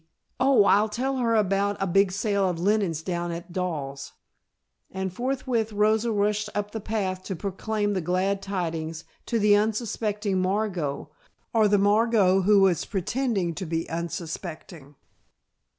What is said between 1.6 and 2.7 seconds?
a big sale of